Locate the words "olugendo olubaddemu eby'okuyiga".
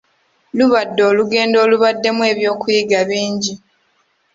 1.09-2.99